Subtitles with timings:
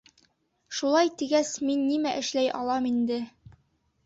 [0.77, 3.21] Шулай тигәс, мин нимә эшләй алам инде?